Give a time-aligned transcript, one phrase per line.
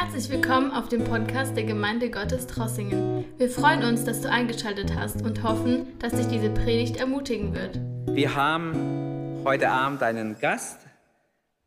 [0.00, 3.24] Herzlich willkommen auf dem Podcast der Gemeinde Gottes Trossingen.
[3.36, 7.80] Wir freuen uns, dass du eingeschaltet hast und hoffen, dass dich diese Predigt ermutigen wird.
[8.06, 10.86] Wir haben heute Abend einen Gast.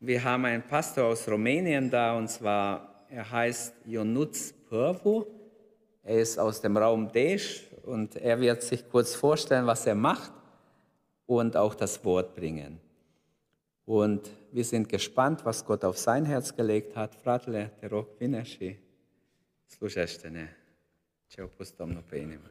[0.00, 5.26] Wir haben einen Pastor aus Rumänien da und zwar, er heißt Ionuț Părvu.
[6.02, 10.32] Er ist aus dem Raum Desch und er wird sich kurz vorstellen, was er macht
[11.26, 12.80] und auch das Wort bringen.
[13.84, 17.14] Und wir sind gespannt, was Gott auf sein Herz gelegt hat.
[17.14, 18.76] Fratele, te rog, vine și
[19.66, 20.56] slujește-ne
[21.26, 22.50] ce a pus Domnul pe inimă.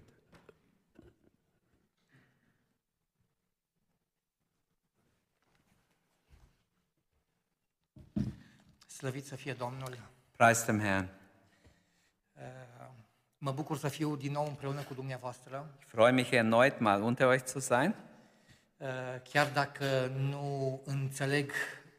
[8.87, 9.97] Slăvit să fie Domnul!
[10.35, 11.07] Preis dem Herrn.
[13.37, 17.31] Mă bucur să fiu din nou împreună cu dumneavoastră, Ich freue mich erneut mal unter
[17.31, 17.95] euch zu sein.
[18.81, 18.87] Uh,
[19.31, 21.51] chiar dacă nu înțeleg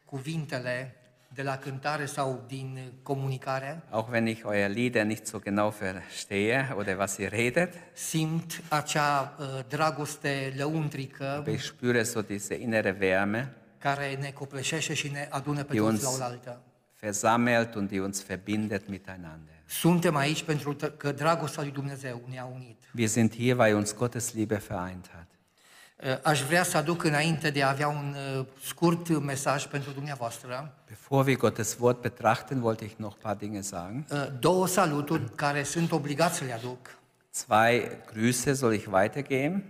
[0.05, 0.95] cuvintele
[1.33, 6.73] de la cântare sau din comunicare, Auch wenn ich euer Lieder nicht so genau verstehe
[6.77, 12.97] oder was ihr redet, simt acea uh, dragoste lăuntrică aber ich spüre so diese innere
[12.99, 16.61] Wärme, care ne copleșește și ne adună pe Die toți uns- la oaltă.
[16.99, 19.53] versammelt und die uns verbindet miteinander.
[19.65, 22.77] Suntem aici pentru că dragostea lui Dumnezeu ne-a unit.
[22.95, 25.27] Wir sind hier, weil uns Gottes Liebe vereint hat.
[26.05, 30.73] Uh, Aș vrea să aduc înainte de a avea un uh, scurt mesaj pentru dumneavoastră,
[30.87, 34.05] Bevor wir Gottes Wort betrachten, wollte ich noch ein paar Dinge sagen.
[34.11, 36.97] uh, două saluturi care sunt obligat să le aduc.
[37.31, 39.63] Zwei Grüße soll ich weitergeben.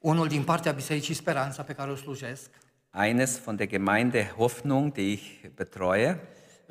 [0.00, 2.50] Unul din partea Bisericii Speranța pe care o slujesc,
[2.90, 6.20] Eines von der Gemeinde Hoffnung, die ich betreue.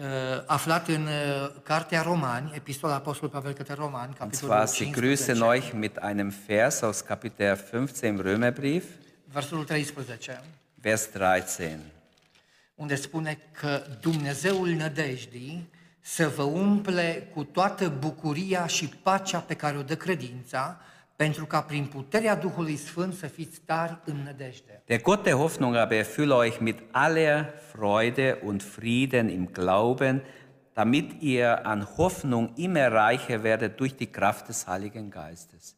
[0.02, 4.85] Uh, aflat în uh, Cartea Romani, Epistola Apostolului Pavel către Romani, Und capitolul zwar, sie
[4.85, 8.83] 15, grüßen euch mit einem Vers aus Kapitel 15 im Römerbrief,
[9.25, 10.41] versetul 13,
[10.75, 11.79] Vers 13.
[12.75, 19.78] unde spune că Dumnezeul nădejdii să vă umple cu toată bucuria și pacea pe care
[19.78, 20.81] o dă credința,
[21.25, 24.81] pentru ca prin puterea Duhului Sfânt să fiți tari în nădejde.
[24.85, 30.23] Der Gott der Hoffnung aber erfülle euch mit aller Freude und Frieden im Glauben,
[30.73, 35.75] damit ihr an Hoffnung immer reicher werdet durch die Kraft des Heiligen Geistes.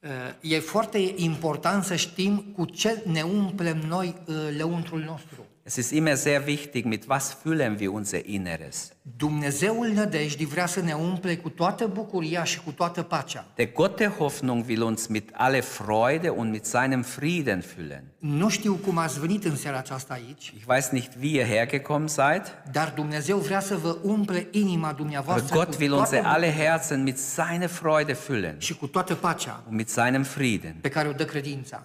[0.00, 0.08] Uh,
[0.40, 5.46] E foarte important să știm cu ce ne umplem noi uh, lăuntrul nostru.
[5.62, 8.92] Es ist immer sehr wichtig, mit was füllen wir unser Inneres.
[9.16, 13.46] Dumnezeul nădejdii vrea să ne umple cu toată bucuria și cu toată pacea.
[13.54, 18.04] Der Gott der Hoffnung will uns mit aller Freude und mit seinem Frieden füllen.
[18.18, 22.08] Nu știu cum ați venit în seara aceasta aici, Ich weiß nicht, wie ihr hergekommen
[22.08, 26.54] seid, dar Dumnezeu vrea să vă umple inima aber dumneavoastră Gott cu will unsere alle
[26.54, 31.08] Herzen mit seiner Freude füllen și cu toată pacea und mit seinem Frieden, pe care
[31.08, 31.82] o dă credința,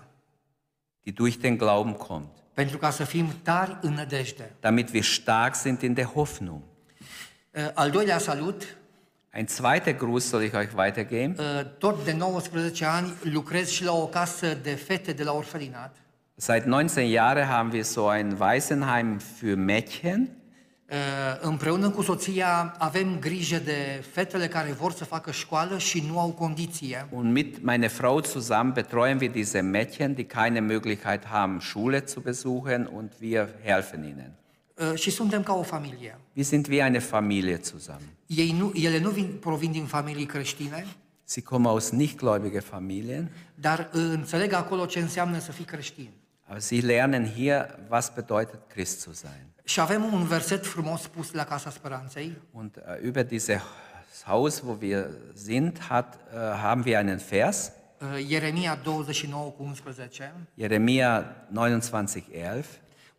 [1.02, 4.51] die durch den Glauben kommt, pentru ca să fim tari în nădejde.
[4.59, 6.61] damit wir stark sind in der Hoffnung.
[7.73, 8.77] Al doilea salut,
[9.33, 11.35] Ein zweiter Gruß soll ich euch weitergeben.
[11.77, 15.95] tot de 19 ani lucrez și la o casă de fete de la orfelinat.
[16.35, 20.29] Seit 19 Jahren haben wir so ein Waisenheim für Mädchen.
[20.91, 20.96] Uh,
[21.41, 26.29] Împreună cu soția avem grijă de fetele care vor să facă școală și nu au
[26.29, 27.07] condiție.
[27.12, 32.19] Und mit meiner Frau zusammen betreuen wir diese Mädchen, die keine Möglichkeit haben, Schule zu
[32.19, 34.31] besuchen und wir helfen ihnen.
[34.91, 36.19] Uh, Și suntem ca o familie.
[36.34, 38.07] Wir sind wie eine Familie zusammen.
[38.25, 40.85] Ei nu, ele nu vin, provin din familii creștine,
[41.24, 46.09] Sie kommen aus nichtgläubigen Familien, dar uh, înțeleg acolo ce înseamnă să fii creștin.
[46.47, 49.45] aber sie lernen hier, was bedeutet Christ zu sein.
[49.67, 53.61] Și avem un verset frumos spus la Casa Speranței, Und äh, über dieses
[54.25, 57.71] Haus, wo wir sind, hat, äh, haben wir einen Vers,
[58.01, 62.65] uh, Ieremia 29 cu 11, Jeremia 29,11,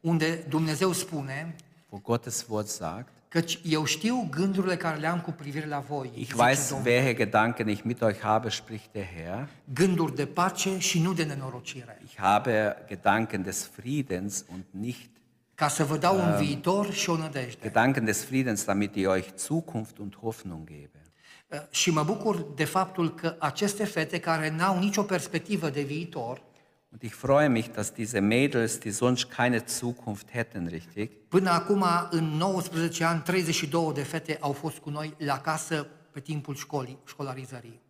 [0.01, 1.55] unde Dumnezeu spune
[1.89, 6.11] wo Gottes Wort sagt, căci eu știu gândurile care le am cu privire la voi,
[6.15, 6.87] Ich weiß, Domnul.
[6.93, 9.49] welche Gedanken ich mit euch habe, spricht der Herr.
[9.75, 15.09] gânduri de pace și nu de nenorocire, Ich habe Gedanken des Friedens und nicht
[15.57, 17.59] ca să vă dau un viitor și o nădejde.
[17.63, 21.03] Gedanken des Friedens, damit ich euch Zukunft und Hoffnung gebe.
[21.47, 26.45] Uh, Și mă bucur de faptul că aceste fete care n-au nicio perspectivă de viitor,
[26.93, 31.85] Und ich freue mich, dass diese Mädels, die sonst keine Zukunft hätten, richtig, Până acum,
[32.11, 36.99] în 19 ani, 32 de fete au fost cu noi la casă pe timpul școlii,
[37.07, 37.81] școlarizării.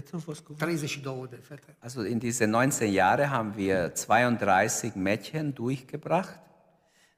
[0.00, 1.74] 32 de fete.
[1.80, 6.38] also in diese 19 Jahre haben wir 32 Mädchen durchgebracht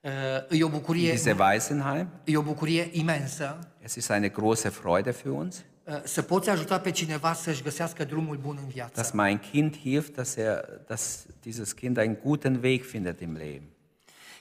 [0.05, 0.11] Uh,
[0.55, 2.07] E o in bucurie, diese Waisenheim.
[2.25, 6.79] e o bucurie imensă Es ist eine große Freude für uns, uh, să poți ajuta
[6.79, 8.91] pe cineva să-și găsească drumul bun în viață.
[8.95, 13.67] dass mein Kind hilft, dass, er, dass dieses Kind einen guten Weg findet im Leben.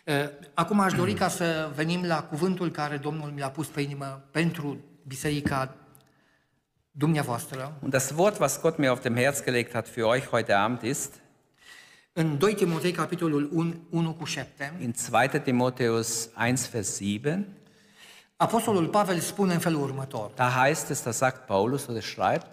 [0.06, 0.14] Uh,
[0.54, 4.24] Acum aș dori ca să venim la cuvântul care Domnul mi l-a pus pe inimă
[4.30, 5.74] pentru biserica
[6.96, 7.78] dumneavoastră.
[7.82, 10.82] Und das Wort, was Gott mir auf dem Herz gelegt hat für euch heute Abend
[10.82, 11.12] ist
[12.12, 15.40] În 2 Timotei, capitolul 1, 1 cu 7, in 2.
[15.40, 17.46] Timotheus 1, Vers 7.
[18.36, 22.46] Apostolul Pavel spune în felul următor, Da heißt es, da sagt Paulus oder schreibt,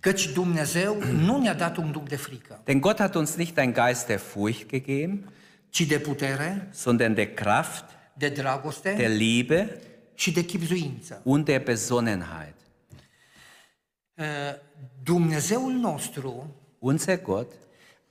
[0.00, 3.72] căci Dumnezeu nu ne-a dat un duc de frică, denn Gott hat uns nicht ein
[3.72, 5.32] Geist der Furcht gegeben,
[5.70, 9.80] ci de putere, sondern der Kraft, de dragoste der Liebe
[10.14, 11.20] și de chipzuință.
[11.24, 12.54] und der Besonnenheit.
[14.18, 14.24] Uh,
[15.02, 17.52] Dumnezeul nostru Unser Gott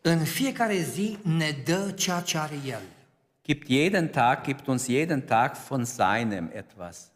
[0.02, 2.82] în fiecare zi ne dă ceea ce are El.
[3.44, 7.12] gibt jeden Tag, gibt uns jeden Tag von seinem etwas.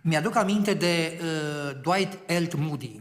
[0.00, 2.18] Mi-aduc aminte de uh, Dwight
[2.52, 2.56] L.
[2.58, 3.00] Moody,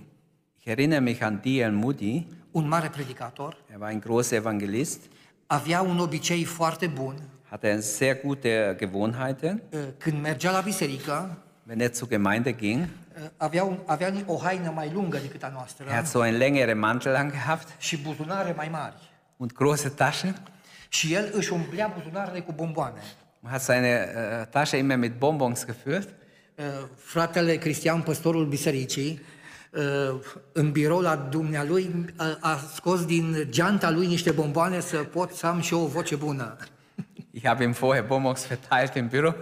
[0.59, 1.71] Ich erinnere mich an D.L.
[1.71, 5.01] Moody, un mare predicator, er war ein großer Evangelist,
[5.47, 7.15] avea un obicei foarte bun.
[7.49, 9.61] hatte sehr gute Gewohnheiten.
[9.71, 11.37] Uh, Când mergea la biserică,
[11.67, 15.49] Wenn er zur Gemeinde ging, uh, avea, un, avea o haină mai lungă decât a
[15.53, 18.95] noastră er hat so einen längeren Mantel angehabt și buzunare mai mari.
[19.37, 20.35] und große Taschen
[20.89, 22.99] Și el își umplea buzunarele cu bomboane.
[23.49, 26.09] hat seine äh, Tasche immer mit Bonbons gefüllt.
[26.55, 26.63] Uh,
[26.95, 29.21] Fratele Cristian, păstorul bisericii,
[29.71, 30.19] uh,
[30.51, 35.45] în birou la dumnealui, a, a scos din geanta lui niște bomboane să pot să
[35.47, 36.57] am și eu o voce bună.
[37.37, 39.33] Ich habe ihm vorher Bonbons verteilt im Büro,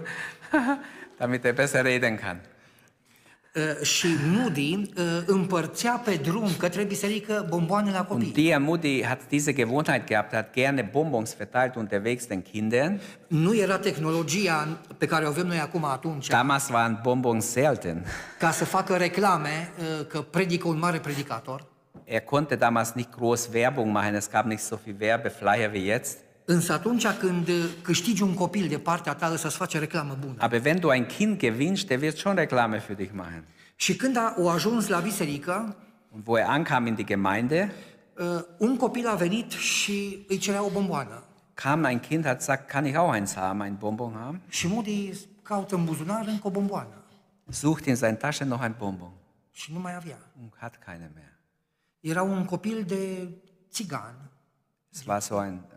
[1.19, 2.41] damit er besser reden kann.
[3.55, 8.43] Uh, și Moody uh, împărțea pe drum către biserică bomboane la Und copii.
[8.49, 12.99] der Mutti hat diese Gewohnheit gehabt, er hat gerne Bonbons verteilt unterwegs den Kindern.
[13.27, 14.67] Nu era tehnologia
[14.97, 18.05] pe care o avem noi acum atunci, Damals waren Bonbons selten.
[18.39, 21.65] ca să facă reclame uh, că predică un mare predicator.
[22.03, 26.17] Er konnte damals nicht groß Werbung machen, es gab nicht so viel Werbeflyer wie jetzt.
[26.45, 30.35] Însă atunci când uh, câștigi un copil de partea ta, să-ți face reclamă bună.
[30.39, 33.43] Aber wenn du ein Kind gewinnst, der wird schon Reklame für dich machen.
[33.75, 35.75] Și când a, o ajuns la biserică,
[36.11, 37.73] Und wo er ankam in die Gemeinde,
[38.17, 38.25] uh,
[38.57, 41.23] un copil a venit și îi cerea o bomboană.
[41.53, 44.41] kam ein Kind, hat gesagt, kann ich auch eins haben, ein Bonbon haben?
[44.49, 45.11] Și Moody
[45.41, 47.03] caută în buzunar încă o bomboană.
[47.49, 49.11] Sucht in seiner Tasche noch ein Bonbon
[49.51, 50.17] Și nu mai avea.
[50.41, 51.31] und hat keine mehr.
[51.99, 53.27] Era un copil de
[53.71, 54.15] țigan.
[54.93, 55.72] Es war so ein, äh,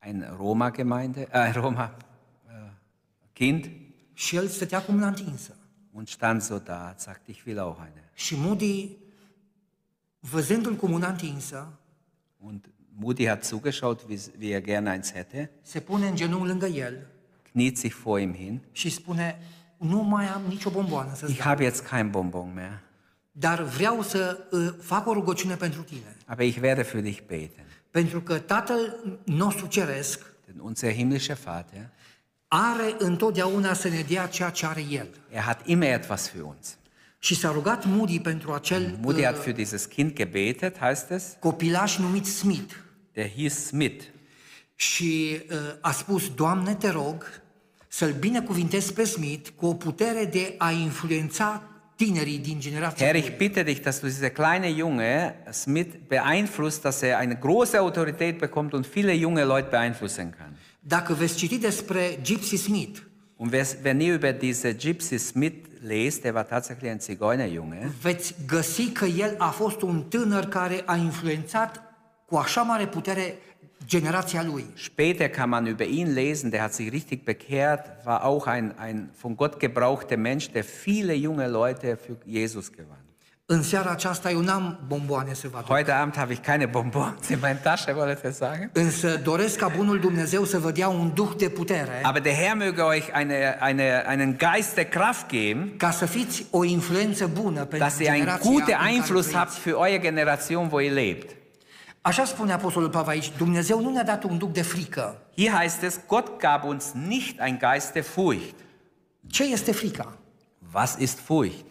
[0.00, 3.70] ein Roma-Gemeinde, äh, Roma-Kind
[4.12, 5.56] Și el stătea cu mâna întinsă.
[5.92, 8.10] und stand so da, sagt, ich will auch eine.
[8.14, 8.96] Și Moody,
[10.18, 11.72] văzându-l cu mâna întinsă,
[12.40, 12.68] Und
[13.00, 17.06] Mutti hat zugeschaut, wie, wie er gerne eins hätte, se pune în genunchi lângă el
[17.52, 18.60] kniet sich vor ihm hin.
[18.72, 19.38] și spune,
[19.76, 22.80] nu mai am nicio bomboană să-ți Ich habe jetzt kein Bonbon mehr,
[23.32, 26.16] dar vreau să uh, fac o rugăciune pentru tine.
[26.26, 27.64] aber ich werde für dich beten.
[27.90, 31.90] Pentru că Tatăl nostru Ceresc Denn unser himmlischer Vater,
[32.48, 35.08] are întotdeauna să ne dea ceea ce are El.
[35.30, 36.76] er hat immer etwas für uns.
[37.18, 41.36] Și s-a rugat Moody pentru acel Mutti uh, hat für dieses Kind gebetet, heißt es.
[41.38, 42.74] copilaș numit Smith.
[43.12, 44.04] Der hieß Smith.
[44.74, 47.40] Și uh, a spus, Doamne, te rog
[47.88, 53.36] să-l binecuvintezi pe Smith cu o putere de a influența tinerii din generația Herr, ich
[53.38, 58.72] bitte dich, dass du dieser kleine Junge, Smith, beeinflusst, dass er eine große Autorität bekommt
[58.72, 60.56] und viele junge Leute beeinflussen kann.
[60.80, 63.02] Dacă veți citi despre Gypsy Smith,
[63.36, 68.90] Und wenn ihr über diese Gypsy Smith lest, der war tatsächlich ein Zigeunerjunge, veți găsi
[68.90, 71.82] că el a fost un tânăr care a influențat
[72.26, 73.38] cu așa mare putere
[73.86, 74.64] generația lui.
[74.74, 79.10] Später kann man über ihn lesen, der hat sich richtig bekehrt, war auch ein, ein
[79.12, 83.08] von Gott gebrauchter Mensch, der viele junge Leute für Jesus gewann.
[83.50, 85.68] În seara aceasta eu n-am bomboane să vă aduc.
[85.68, 88.70] Heute Abend habe ich keine Bonbons in meiner Tasche, wollte ich sagen.
[88.72, 92.56] Însă doresc ca bunul Dumnezeu să vă dea un duh de putere Aber der Herr
[92.56, 97.64] möge euch eine, eine, einen Geist der Kraft geben, ca să fiți o influență bună
[97.64, 101.37] pentru dass ihr einen guten Einfluss habt für eure Generation, wo ihr lebt.
[102.08, 105.22] Așa spune Apostolul Pavel aici, Dumnezeu nu ne-a dat un duc de frică.
[105.34, 108.54] Hier heißt es, Gott gab uns nicht ein Geist der Furcht.
[109.26, 110.18] Ce este frica?
[110.72, 111.64] Was ist Furcht?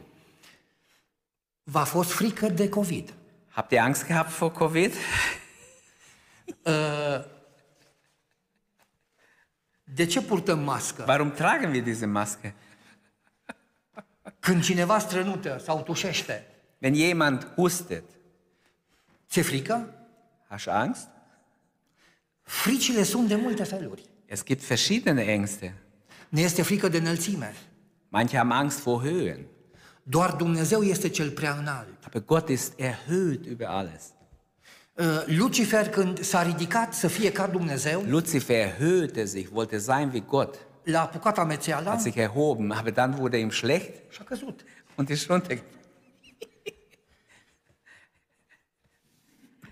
[1.64, 3.14] V-a fost frică de COVID.
[3.50, 4.94] Habt ihr Angst gehabt vor Covid?
[9.84, 11.04] De ce purtăm mască?
[11.08, 12.56] Warum tragen wir diese Maske?
[14.40, 16.48] Când cineva strănută sau tușește,
[16.82, 18.04] Wenn jemand hustet,
[19.30, 19.97] ți-e frică?
[20.48, 21.08] Hast du Angst?
[22.42, 24.02] Fricile sunt de multe feluri.
[24.26, 25.74] Es gibt verschiedene Ängste.
[26.30, 27.54] Ne este frică de înălțime.
[28.10, 29.40] Manche haben Angst vor Höhen,
[30.04, 31.88] Doar Dumnezeu este cel prea înalt.
[32.06, 34.04] aber Gott ist erhöht über alles.
[35.26, 40.56] Lucifer, când s-a ridicat să fie ca Dumnezeu, Luzifer erhöhte sich, wollte sein wie Gott,
[40.84, 44.64] l-a apucat amețeala hat sich erhoben, aber dann wurde ihm schlecht și a căzut.
[44.96, 45.76] und ist runtergefallen.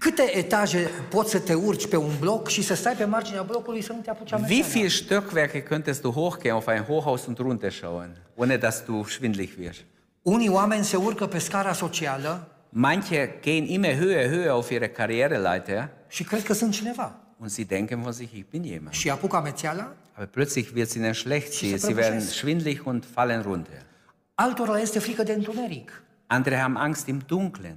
[0.06, 3.82] Câte etaje poți să te urci pe un bloc și să stai pe marginea blocului
[3.82, 4.66] să nu te apuci Wie amețeala?
[4.72, 9.84] viele Stockwerke könntest du hochgehen auf ein Hochhaus und runterschauen, ohne dass du schwindlig wirst?
[10.22, 15.90] Unii oameni se urcă pe scara socială Manche gehen immer höher, höher auf ihre Karriereleiter
[16.08, 17.20] și cred că sunt cineva.
[17.40, 18.92] und sie denken von sich, ich bin jemand.
[18.94, 22.30] Și apucă amețeala, Aber plötzlich wird es ihnen schlecht, sie, Sie sie werden verbrauchen.
[22.30, 23.82] schwindlig und fallen runter.
[24.36, 26.04] altora le este frică de întuneric.
[26.28, 27.76] Andere haben Angst im Dunklen.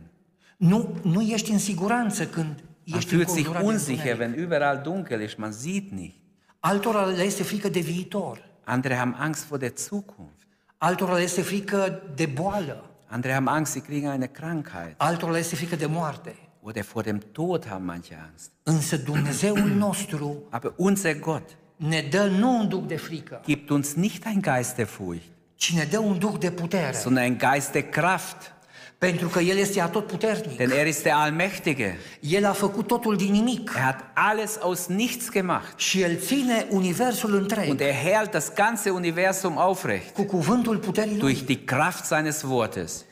[0.58, 4.20] Nu, nu ești în siguranță când Man ești fühlt sich înconjurat de unsicher, întuneric.
[4.36, 6.14] wenn überall dunkel ist, man sieht nicht.
[6.60, 8.48] Altora le este frică de viitor.
[8.64, 10.46] Andere haben Angst vor der Zukunft.
[10.78, 12.90] Altora le este frică de boală.
[13.06, 14.94] Andere haben Angst, sie kriegen eine Krankheit.
[14.96, 16.34] Altora le este frică de moarte.
[16.60, 18.50] Oder vor dem Tod haben manche Angst.
[18.62, 23.92] Însă Dumnezeul nostru Aber unser Gott ne dă nu un duc de frică, gibt uns
[23.94, 25.22] nicht ein Geist der Furcht,
[25.54, 26.92] ci ne dă un duc de putere.
[26.92, 28.54] sondern ein Geist der Kraft.
[28.98, 30.56] Pentru că El este atotputernic.
[30.56, 31.96] Denn er ist der Allmächtige.
[32.20, 33.70] El a făcut totul din nimic.
[33.76, 35.78] Er hat alles aus nichts gemacht.
[35.78, 41.10] Și El ține universul Und întreg er hält das ganze Universum aufrecht cu cuvântul puterii
[41.10, 41.20] Lui.
[41.20, 43.04] durch die Kraft seines Wortes.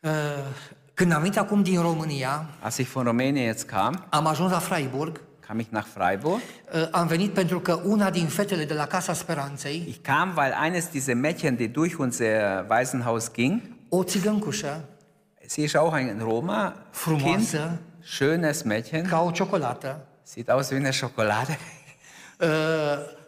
[0.00, 0.10] Uh,
[0.94, 4.58] Când am venit acum din România, Als ich von Rumänien jetzt kam, am ajuns la
[4.58, 6.40] Freiburg, kam ich nach Freiburg.
[6.74, 10.52] uh, am venit pentru că una din fetele de la Casa Speranței, Ich kam, weil
[10.62, 13.62] eines dieser Mädchen, die durch unser Waisenhaus ging,
[13.96, 14.84] o țigăncușă,
[15.46, 20.78] sie ist auch ein Roma, Kind, frumoasă, schönes Mädchen, ca o ciocolată, sieht aus wie
[20.78, 21.58] eine Schokolade,
[22.40, 22.48] uh,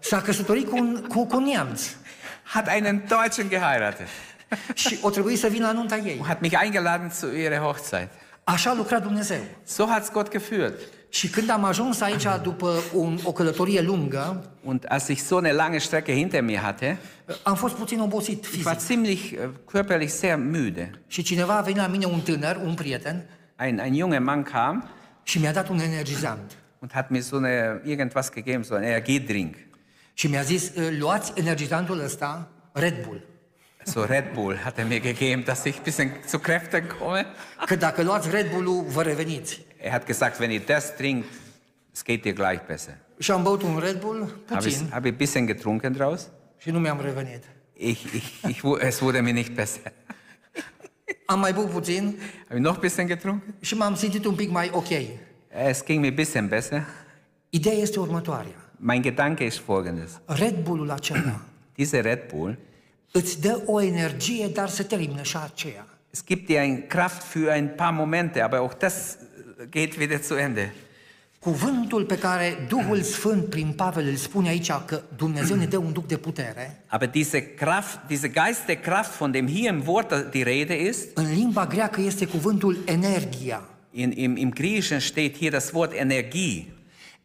[0.00, 1.82] s-a căsătorit cu un, cu, cu un neamț.
[2.42, 4.06] Hat einen Deutschen geheiratet.
[4.74, 6.16] Și o trebuie să vină la nunta ei.
[6.18, 8.08] und hat mich eingeladen zu ihrer Hochzeit.
[8.44, 9.40] Așa lucra Dumnezeu.
[9.64, 10.80] So hat's Gott geführt.
[11.16, 15.52] Și când am ajuns aici după un, o călătorie lungă, Und als ich so eine
[15.52, 16.98] lange Strecke hinter mir hatte,
[17.42, 18.88] am fost puțin obosit ich war fizic.
[18.88, 19.38] ziemlich äh,
[19.72, 20.90] körperlich sehr müde.
[21.06, 23.24] Și cineva a venit la mine, un tânăr, un prieten,
[23.60, 24.88] Ein, ein junger Mann kam
[25.22, 26.56] și mi-a dat un energizant.
[26.78, 29.54] und hat mir so eine, irgendwas gegeben, so einen Energiedrink.
[30.14, 33.22] Și mi-a zis, luați energizantul ăsta, Red Bull.
[33.84, 37.26] So Red Bull hat er mir gegeben, dass ich ein bisschen zu Kräften komme.
[37.66, 39.64] Că dacă luați Red Bull-ul, vă reveniți.
[39.86, 41.28] Er hat gesagt, wenn ihr das trinkt,
[41.94, 42.94] es geht dir gleich besser.
[43.18, 44.18] Și am băut un Red Bull,
[44.50, 46.28] Habe ich, puțin, ich ein bisschen getrunken draus.
[46.58, 47.42] și nu mi-am revenit.
[47.72, 49.92] Ich, ich, ich, es wurde mir nicht besser.
[51.26, 52.16] Am mai băut puțin
[52.48, 53.54] Habe ich noch ein bisschen getrunken?
[53.60, 54.88] și m-am simțit un pic mai ok.
[55.68, 56.82] Es ging mir ein bisschen besser.
[57.50, 58.70] Ideea este următoarea.
[58.76, 60.20] Mein Gedanke ist folgendes.
[60.24, 61.40] Red Bull-ul acela
[61.76, 62.58] Diese Red Bull,
[63.10, 65.86] îți dă o energie, dar se termină și aceea.
[66.10, 69.16] es gibt dir eine Kraft für ein paar Momente, aber auch das
[69.70, 70.72] geht wieder zu Ende.
[71.38, 75.92] Cuvântul pe care Duhul Sfânt prin Pavel îl spune aici că Dumnezeu ne dă un
[75.92, 80.30] duc de putere, Aber diese Kraft, diese Geist der Kraft, von dem hier im Wort
[80.30, 83.68] die Rede ist, în limba greacă este cuvântul energia.
[83.90, 86.66] in, im, im Griechischen steht hier das Wort Energie.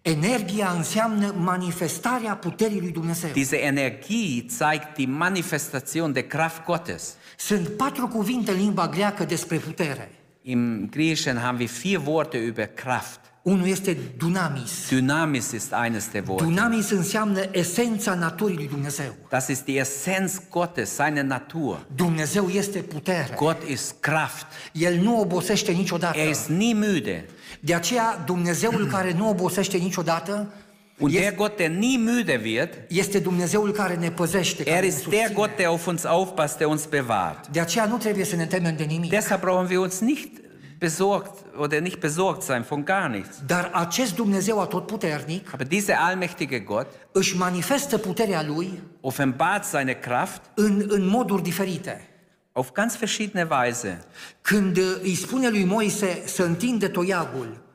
[0.02, 3.30] Energia înseamnă manifestarea puterii lui Dumnezeu.
[3.32, 7.16] Diese Energie zeigt die Manifestation der Kraft Gottes.
[7.38, 10.12] Sunt patru cuvinte în limba greacă despre putere.
[10.44, 13.20] Im Griechischen haben wir vier Worte über Kraft.
[13.44, 14.88] Unul este dunamis.
[14.90, 16.44] Dynamis ist eines der Worte.
[16.44, 19.16] Dunamis înseamnă esența naturii lui Dumnezeu.
[19.30, 21.86] Das ist die Essenz Gottes, seine Natur.
[21.96, 23.34] Dumnezeu este putere.
[23.36, 24.46] Gott ist Kraft.
[24.72, 26.18] El nu obosește niciodată.
[26.18, 27.26] Er ist nie müde.
[27.60, 30.54] De aceea, Dumnezeul care nu obosește niciodată
[31.02, 34.88] Und der Gott, der nie müde wird, este Dumnezeul care ne păzește, care er ne
[34.88, 35.34] ist der susține.
[35.34, 37.48] Gott, der auf uns aufpasst, der uns bewahrt.
[37.48, 39.10] De aceea nu trebuie să ne temem de nimic.
[39.10, 40.30] Deshalb brauchen wir uns nicht
[40.78, 43.38] besorgt oder nicht besorgt sein von gar nichts.
[43.46, 50.42] Dar acest Dumnezeu atotputernic Aber dieser allmächtige Gott își manifestă puterea Lui offenbart seine Kraft
[50.54, 52.06] în, în moduri diferite.
[52.52, 54.04] auf ganz verschiedene Weise.
[54.42, 57.70] Când uh, îi spune lui Moise să întinde toiagul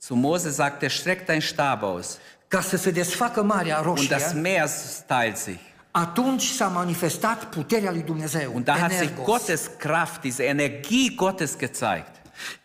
[0.00, 2.18] Zu Mose sagt er, streck deinen Stab aus.
[2.56, 4.68] Ca să se desfacă Marea Und das Roșie, Meer
[5.06, 5.58] teilt sich.
[5.90, 8.50] atunci s-a manifestat puterea lui Dumnezeu.
[8.54, 9.24] Und da hat sich Energos.
[9.26, 12.14] Gottes Kraft, diese Energie Gottes gezeigt.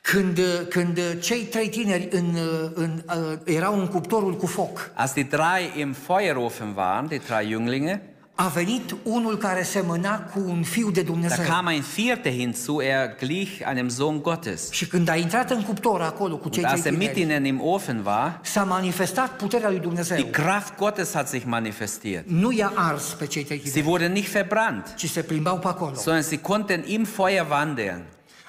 [0.02, 4.46] Când, uh, când uh, cei trei tineri în, uh, în, uh, erau în cuptorul cu
[4.46, 8.00] foc, Als die drei im Feuerofen waren, die drei Jünglinge,
[8.36, 11.46] a venit unul care semăna cu un fiu de da Dumnezeu.
[11.46, 14.72] kam ein Vierter hinzu, er glich einem Sohn Gottes.
[14.72, 17.32] Și când a intrat în cuptor acolo cu cei Und als trei er mit tineri,
[17.32, 20.18] ihnen im Ofen war, s-a manifestat puterea lui Dumnezeu.
[20.18, 22.30] die Kraft Gottes hat sich manifestiert.
[22.30, 25.68] Nu i-a ars pe cei trei Sie tineri, wurden nicht verbrannt, ci se plimbau pe
[25.68, 25.96] acolo.
[25.96, 28.02] sondern sie konnten im Feuer wandeln.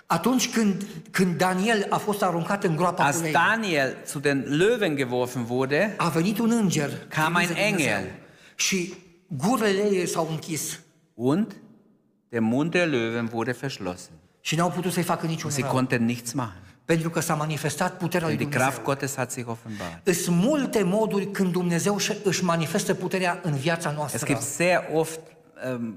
[0.07, 4.45] Atunci când, când Daniel a fost aruncat în groapa Als cu lei, Daniel zu den
[4.49, 6.91] Löwen geworfen wurde, a venit un înger.
[7.09, 8.11] Cam trimis ein de Dumnezeu, Engel.
[8.55, 8.95] Și
[9.37, 10.81] gurile ei s-au închis
[11.15, 11.53] und
[12.29, 14.13] der Mund der Löwen wurde verschlossen.
[14.41, 15.73] și n-au putut să-i facă niciun Und sie rău.
[15.73, 16.61] konnten nichts machen.
[16.85, 18.69] Pentru că s-a manifestat puterea lui Denn die Dumnezeu.
[18.71, 20.07] Kraft Gottes hat sich offenbart.
[20.15, 24.27] Sunt multe moduri când Dumnezeu își- își manifestă puterea în viața Es noastră.
[24.27, 25.21] gibt sehr oft
[25.67, 25.95] ähm,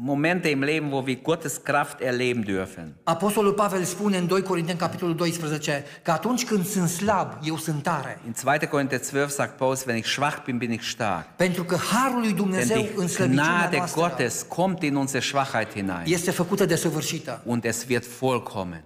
[0.00, 2.94] Momente im Leben, wo wir Gottes Kraft erleben dürfen.
[3.04, 7.82] Apostolul Pavel spune în 2 Corinteni, capitolul 12, că atunci când sunt slab, eu sunt
[7.82, 8.20] tare.
[8.26, 8.58] In 2.
[8.58, 11.36] Korinther 12 sagt Paulus, wenn ich schwach bin, bin ich stark.
[11.36, 16.02] Pentru că harul lui Dumnezeu în slăbiciunea Gnade noastră Gottes kommt in unsere Schwachheit hinein.
[16.04, 17.42] este făcută de săvârșită.
[17.44, 18.84] Und es wird vollkommen.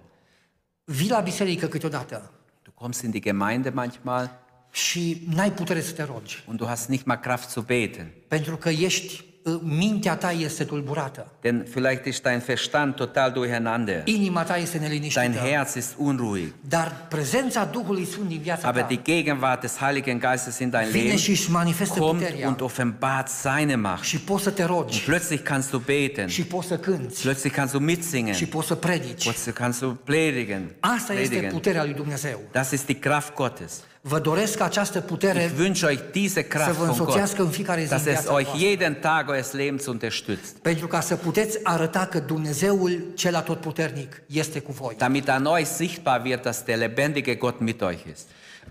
[0.83, 2.31] Vii la biserică câteodată
[2.63, 4.39] Du kommst in die Gemeinde manchmal
[4.71, 6.43] și n-ai putere să te rogi.
[6.47, 8.11] und du hast nicht mal Kraft zu beten.
[8.27, 9.23] Pentru că ești,
[9.61, 11.27] mintea ta este tulburată.
[11.41, 14.01] Denn vielleicht ist dein Verstand total durcheinander.
[14.07, 15.31] Inima ta este Dein neliniștită.
[15.31, 16.53] Herz ist unruhig.
[16.69, 20.87] Dar prezența Duhului Sfânt din viața Aber ta die Gegenwart des Heiligen Geistes in dein
[20.89, 22.47] vine Leben și își manifestă kommt puterea.
[22.47, 24.03] und offenbart seine Macht.
[24.03, 25.03] Și poți să te rogi.
[25.03, 26.27] Plötzlich kannst du beten.
[26.27, 27.21] Și poți să cânți.
[27.21, 28.33] Plötzlich kannst du mitsingen.
[28.33, 29.23] Și poți să predici.
[29.23, 30.71] Plötzlich kannst du predigen.
[30.79, 31.51] Asta este predigen.
[31.51, 32.39] puterea lui Dumnezeu.
[32.51, 33.81] Das ist die Kraft Gottes.
[34.05, 37.43] Vă doresc ca această putere Ich wünsche euch diese Kraft Să vă von însoțească în
[37.43, 38.67] Gott, fiecare zi dass în es viața euch voastră.
[38.69, 44.59] jeden Tag eures Lebens unterstützt, pentru ca să puteți arăta că Dumnezeul cel atotputernic este
[44.59, 44.95] cu voi.
[44.97, 48.27] damit an euch sichtbar wird, dass der lebendige Gott mit euch ist.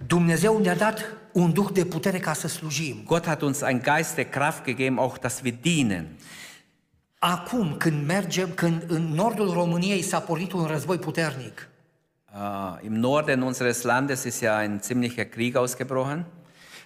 [0.06, 3.02] Dumnezeu ne-a dat un duh de putere ca să slujim.
[3.06, 6.06] Gott hat uns einen Geist der Kraft gegeben, auch dass wir dienen.
[7.18, 11.68] Acum, când mergem, când în nordul României s-a pornit un război puternic,
[12.34, 16.24] Äh, Im Norden unseres Landes ist ja ein ziemlicher Krieg ausgebrochen.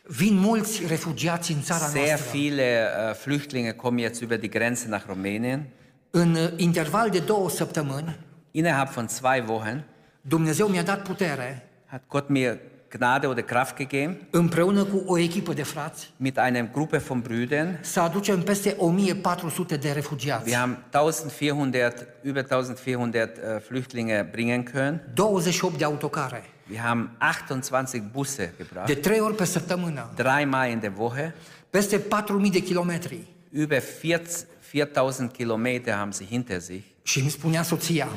[0.09, 2.31] vin mulți refugiați în țara Sehr noastră.
[2.38, 5.62] viele äh, Flüchtlinge kommen jetzt über die Grenze nach Rumänien.
[6.11, 8.17] În uh, interval de două săptămâni,
[8.50, 9.85] Innerhalb von zwei Wochen
[10.21, 15.52] Dumnezeu mi-a dat putere hat Gott mir Gnade oder Kraft gegeben, împreună cu o echipă
[15.52, 17.78] de frați mit einer Gruppe von Brüdern.
[17.81, 20.49] să aducem peste 1400 de refugiați.
[20.49, 25.01] Wir haben 1400, über 1400 äh, Flüchtlinge bringen können.
[25.14, 30.79] 28 de autocare, Wir haben 28 Busse gebracht, de trei ori pe săptămână, dreimal in
[30.79, 31.35] der Woche.
[31.70, 33.27] peste 4000 de kilometri.
[33.53, 36.85] Über 40 4000 Kilometer haben sie hinter sich.
[37.03, 38.09] Și îmi spunea soția,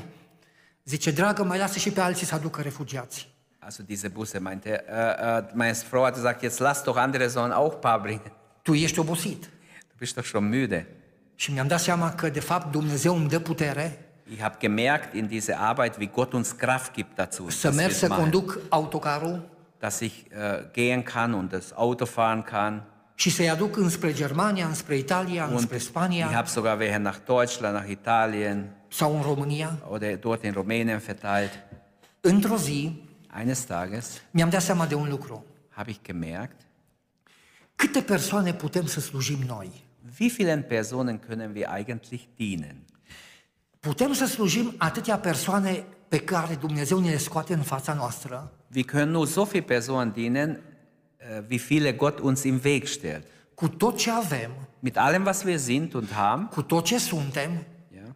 [0.84, 3.29] zice, dragă, mai lasă și pe alții să aducă refugiați.
[3.70, 7.52] Also diese Busse meinte, äh, äh, meine Frau hat gesagt, jetzt lass doch andere sollen
[7.52, 8.32] auch ein paar bringen.
[8.64, 9.42] Tu ești obosit.
[9.90, 10.86] Du bist doch schon müde.
[11.36, 14.00] Și mi-am dat seama că, de fapt, Dumnezeu îmi dă putere
[14.32, 18.08] Ich habe gemerkt in dieser Arbeit, wie Gott uns Kraft gibt dazu, să merg să
[18.08, 22.84] conduc autocarul dass ich äh, gehen kann und das Auto fahren kann.
[23.16, 27.18] și să-i aduc înspre Germania, înspre Italia, Und înspre ich Spania habe sogar welche nach
[27.26, 29.78] Deutschland, nach Italien sau în România.
[29.90, 31.52] oder dort in Rumänien verteilt.
[32.22, 35.46] Într-o zi Eines Tages mi-am dat seama de un lucru.
[35.70, 36.62] habe ich gemerkt,
[37.76, 39.70] Câte persoane putem să slujim noi?
[40.20, 42.76] wie vielen Personen können wir eigentlich dienen?
[43.80, 48.84] Putem să slujim atâtea persoane pe care Dumnezeu ne le scoate în fața noastră, Wir
[48.86, 50.60] können nur so viele Personen dienen,
[51.20, 53.24] äh, wie viele Gott uns im Weg stellt.
[53.54, 57.52] cu tot ce avem, Mit allem, was wir sind und haben, cu tot ce suntem,
[57.96, 58.16] ja,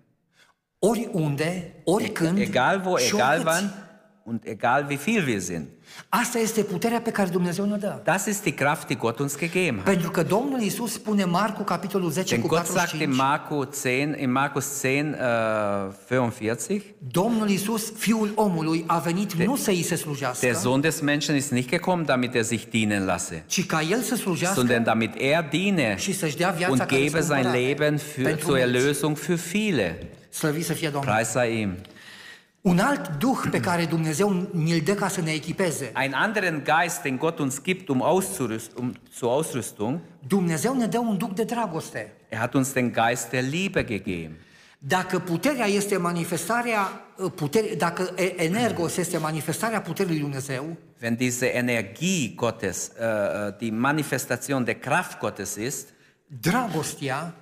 [0.80, 3.46] oriunde, oricând egal wo, și egal oricâți.
[3.64, 3.83] wann
[4.26, 5.68] und egal wie viel wir sind.
[6.10, 8.02] Asta este puterea pe care Dumnezeu ne dă.
[8.04, 9.84] Das ist die Kraft, die Gott uns gegeben hat.
[9.84, 13.82] Pentru că Domnul Iisus spune Marcu, capitolul 10 Denn cu Gott sagt in 45, Markus
[13.82, 19.82] 10, in Markus 10, äh, 45, Domnul Iisus, Fiul omului, a venit nu să îi
[19.82, 23.66] se slujească, der Sohn des Menschen ist nicht gekommen, damit er sich dienen lasse, ci
[23.66, 27.52] ca El să slujească sondern damit er diene și să-și dea viața und gebe sein
[27.52, 28.58] Leben für, zur.
[28.58, 30.10] Erlösung für viele.
[30.30, 31.12] Slăvit să fie Domnul.
[31.12, 31.76] Preis sei ihm.
[32.64, 35.92] Un alt duh pe care Dumnezeu ni-l dă ca să ne echipeze.
[35.96, 40.98] Einen anderen Geist, den Gott uns gibt, um, auszurüst, um zur Ausrüstung, Dumnezeu ne dă
[40.98, 42.14] un duh de dragoste.
[42.30, 44.38] er hat uns den Geist der Liebe gegeben.
[44.80, 46.80] Dacă puterea este manifestarea,
[47.36, 53.58] putere, dacă e- energos este manifestarea puterii lui Dumnezeu, Wenn diese Energie Gottes, äh, äh,
[53.60, 55.88] die Manifestation der Kraft Gottes ist,
[56.42, 57.34] dragostea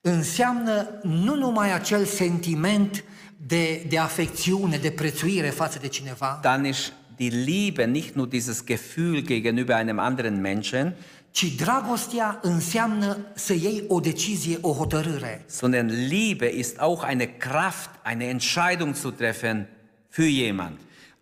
[0.00, 3.04] înseamnă nu numai acel sentiment
[3.36, 8.64] de, de afecțiune, de prețuire față de cineva, dann ist die Liebe nicht nur dieses
[8.64, 10.94] Gefühl gegenüber einem anderen Menschen,
[11.30, 15.44] ci dragostea înseamnă să iei o decizie, o hotărâre.
[15.48, 19.68] sondern Liebe ist auch eine Kraft, eine Entscheidung zu treffen
[20.08, 20.78] für jemand.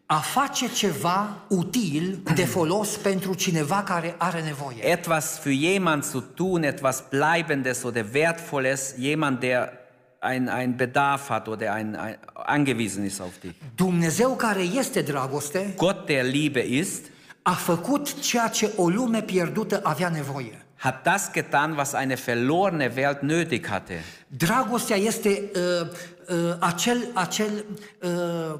[0.06, 4.90] A face ceva util, de folos pentru cineva care are nevoie.
[4.90, 9.83] Etwas für jemand zu tun, etwas Bleibendes oder Wertvolles, jemand, der
[10.24, 13.54] ein, ein Bedarf hat oder ein, ein, angewiesen ist auf dich.
[13.76, 17.02] Dumnezeu care este dragoste Gott, der Liebe ist,
[17.42, 20.64] a făcut ceea ce o lume pierdută avea nevoie.
[20.84, 24.04] hat das getan, was eine verlorene Welt nötig hatte.
[24.28, 25.88] Dragostea este uh,
[26.28, 27.64] uh, acel, acel,
[28.02, 28.58] uh,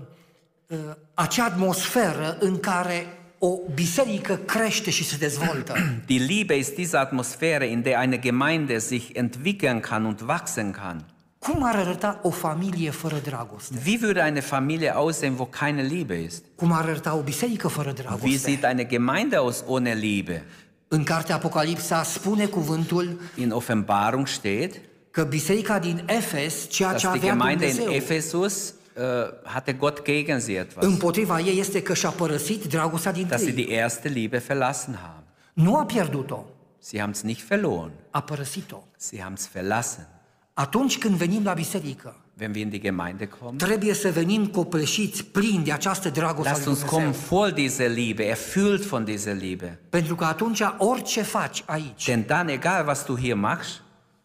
[0.67, 0.79] uh,
[1.15, 3.07] acea atmosferă în care
[3.39, 5.75] o biserică crește și se dezvoltă.
[6.07, 11.14] Die Liebe ist diese Atmosphäre, in der eine Gemeinde sich entwickeln kann und wachsen kann.
[11.53, 13.83] Cum ar arăta o familie fără dragoste?
[13.87, 16.45] Wie würde eine Familie aussehen, wo keine Liebe ist?
[16.57, 18.51] Cum ar arăta o biserică fără Wie dragoste?
[18.51, 20.45] sieht eine Gemeinde aus ohne Liebe?
[20.89, 24.81] În cartea Apocalipsa spune cuvântul In Offenbarung steht,
[25.11, 29.03] că biserica din Efes, ceea ce dass die avea Gemeinde in Dumnezeu Ephesus uh,
[29.43, 33.53] hatte Gott gegen sie etwas, împotriva ei este că și-a părăsit dragostea din dass sie
[33.53, 35.25] die erste Liebe verlassen haben.
[35.53, 36.45] Nu a pierdut-o,
[36.79, 38.83] Sie haben es nicht verloren, a părăsit-o.
[38.97, 40.09] sie haben es verlassen.
[40.55, 45.25] Atunci când venim la biserică, Wenn wir in die Gemeinde kommen, trebuie să venim copleșiți,
[45.25, 47.39] plini de această dragoste a lasst lui uns kommen Dumnezeu.
[47.39, 49.81] voll dieser Liebe, erfüllt von dieser Liebe.
[49.91, 53.83] Pentru că atunci orice faci aici Denn dann, egal was du hier machst,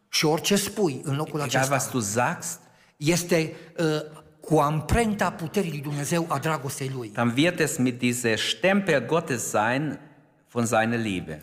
[0.09, 2.59] și orice spui în locul egal was acesta, du sagst,
[2.97, 3.85] este uh,
[4.39, 7.11] cu amprenta puterii lui Dumnezeu a dragostei Lui.
[7.13, 9.99] dann wird es mit dieser Stempel Gottes sein
[10.51, 11.41] von seiner Liebe.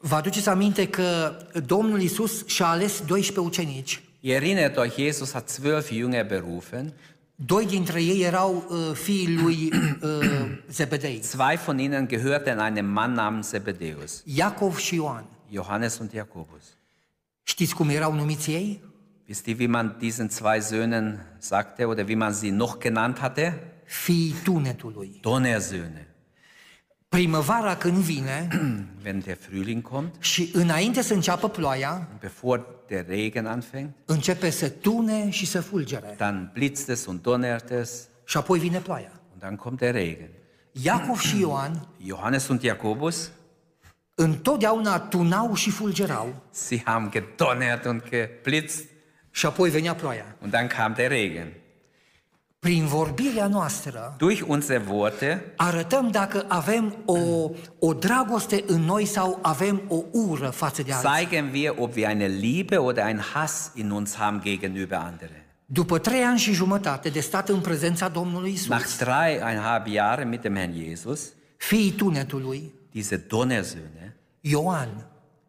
[0.00, 1.36] Vă aduceți aminte că
[1.66, 4.02] Domnul Isus și-a ales 12 ucenici.
[4.20, 6.92] Ihr erinnert euch, Jesus hat zwölf Jünger berufen.
[7.40, 9.70] Doi dintre ei erau uh, fiii lui
[10.02, 15.24] uh, Zebedei, Zwei von ihnen gehörten einem Mann namens Zebedeus, Iacov și Ioan.
[15.48, 16.76] Johannes und Jakobus.
[17.42, 18.82] Știți cum erau numiți ei?
[19.28, 23.72] Wisst ihr, wie man diesen zwei Söhnen sagte oder wie man sie noch genannt hatte?
[23.84, 25.18] Fiii tunetului.
[25.20, 26.07] Donnersöhne.
[27.08, 28.48] Primăvara când vine
[29.04, 34.68] Wenn der Frühling kommt, și înainte să înceapă ploaia, bevor der Regen anfängt, începe să
[34.68, 36.14] tune și să fulgere.
[36.16, 39.10] dann blitzt es und donnert es Și apoi vine ploaia.
[39.32, 40.28] und dann kommt der Regen.
[40.82, 43.30] Iacov și Ioan Johannes und Jakobus,
[44.14, 48.84] întotdeauna tunau și fulgerau sie haben gedonnert und geblitzt
[49.30, 50.36] și apoi venea ploaia.
[50.42, 51.52] und dann kam der Regen.
[52.58, 59.38] Prin vorbirea noastră Durch unsere Worte arătăm dacă avem o, o dragoste în noi sau
[59.42, 61.08] avem o ură față de alții.
[61.10, 65.42] zeigen wir, ob wir eine Liebe oder einen Hass in uns haben gegenüber anderen.
[65.66, 70.40] După trei ani și jumătate de stat în prezența Domnului Isus, Nach dreieinhalb Jahren mit
[70.40, 71.20] dem Herrn Jesus,
[71.56, 75.06] fiii tunetului, diese Donnersöhne, Ioan,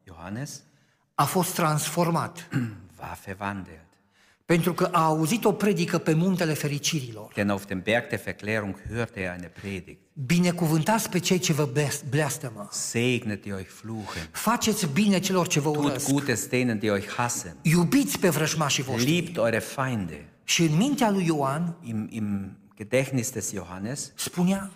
[0.08, 0.62] Johannes,
[1.16, 2.48] a fost transformat
[3.00, 3.89] war verwandelt.
[4.56, 7.32] Pentru că a auzit o predică pe muntele fericirilor.
[7.34, 10.00] Denn auf dem Berg der Verklärung hörte er eine Predigt.
[10.14, 12.68] Binecuvântați pe cei ce vă blest- blestemă.
[12.72, 14.28] Segnet die euch fluchen.
[14.32, 16.12] Faceți bine celor ce vă Tut urăsc.
[16.12, 17.56] Gutes denen, die euch hassen.
[17.62, 19.12] Iubiți pe vrăjmașii voștri.
[19.12, 20.30] Liebt eure Feinde.
[20.44, 24.72] Și în mintea lui Ioan Im, Im Gedächtnis des Johannes spunea,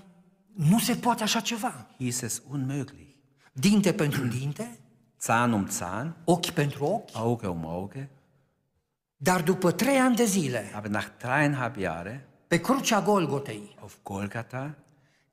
[0.53, 1.88] nu se poate așa ceva.
[1.99, 3.09] hieß es unmöglich.
[3.53, 4.79] Dinte pentru dinte,
[5.21, 8.09] Zahn um Zahn, ochi pentru ochi, Auge um Auge.
[9.23, 14.75] Dar după trei ani de zile, Aber nach dreieinhalb Jahren pe crucea Golgotei, auf Golgatha,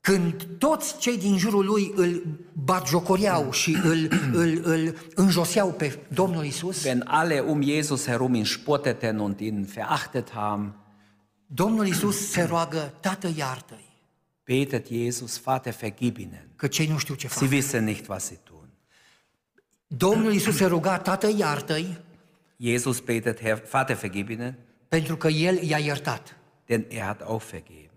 [0.01, 2.23] când toți cei din jurul lui îl
[2.53, 4.09] batjocoreau și îl,
[4.43, 9.69] îl, îl înjoseau pe Domnul Isus, wenn alle um Jesus herum ihn spotteten und ihn
[9.75, 10.75] verachtet haben,
[11.47, 13.89] Domnul Isus se roagă, Tată iartă-i,
[14.45, 16.49] betet Jesus, Vater, vergib ihnen.
[16.57, 17.51] că cei nu știu ce Sie fac.
[17.51, 18.69] wissen nicht, was sie tun.
[19.87, 21.99] Domnul Isus se ruga, Tată iartă-i,
[22.63, 26.37] Jesus betet, Herr, Vater, vergib ihnen, pentru că El i-a iertat.
[26.67, 27.91] denn er hat auch vergeben.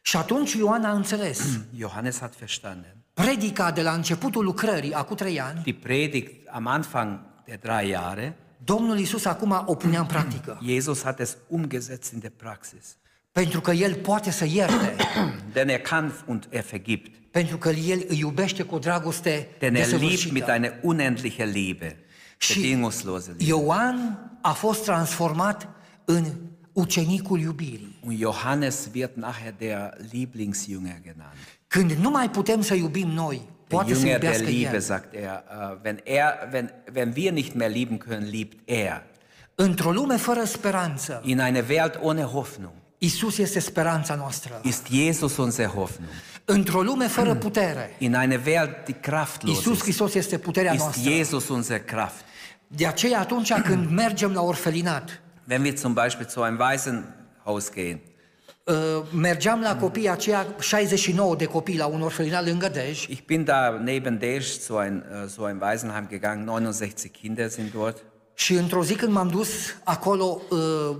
[0.00, 1.58] Și atunci Ioan a înțeles.
[1.80, 2.96] Johannes hat verstanden.
[3.12, 8.36] Predica de la începutul lucrării, acum trei ani, Die Predigt am Anfang der drei Jahre,
[8.64, 10.58] Domnul Isus acum o punea în practică.
[10.68, 12.96] Jesus hat es umgesetzt in der Praxis.
[13.32, 14.96] Pentru că El poate să ierte,
[15.52, 17.30] Denn er kann und er vergibt.
[17.30, 20.50] pentru că El îi iubește cu o dragoste Denn er liebt mit desăvârșită.
[20.52, 21.96] einer unendlichen Liebe,
[22.36, 23.44] Și bedingungslose Liebe.
[23.44, 25.68] Ioan a fost transformat
[26.04, 26.24] în
[26.72, 27.98] ucenicul iubirii.
[28.06, 31.36] Und Johannes wird nachher der Lieblingsjünger genannt.
[31.66, 33.46] Când nu mai putem să iubim noi, Der
[33.78, 34.80] poate să Jünger der iubească Liebe, El.
[34.80, 35.22] sagt er.
[35.22, 39.02] Äh, Wenn, er wenn, wenn wir nicht mehr lieben können, liebt er.
[39.54, 44.60] Într-o lume fără speranță, In einer Welt ohne Hoffnung Isus este speranța noastră.
[44.62, 46.08] ist Jesus unsere Hoffnung.
[46.44, 50.80] Într-o lume fără putere, In einer Welt, die kraftlos Isus ist, Hristos este puterea ist
[50.82, 51.10] noastră.
[51.10, 52.24] Jesus unsere Kraft.
[52.68, 58.00] De aceea atunci când mergem la orfelinat, Wenn wir zum Beispiel zu einem Waisenhaus gehen,
[58.64, 58.74] uh,
[59.12, 63.06] mergeam la copii aceia 69 de copii la un orfelinat lângă Dej.
[63.08, 67.72] Ich bin da neben Desch zu ein, äh, so ein Waisenheim gegangen, 69 Kinder sind
[67.72, 68.02] dort.
[68.34, 69.48] Și într-o zi când m-am dus
[69.84, 70.96] acolo, uh,